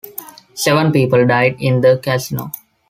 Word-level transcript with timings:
Seven 0.55 0.91
people 0.91 1.27
died 1.27 1.57
in 1.59 1.79
the 1.81 1.99
casino. 2.01 2.49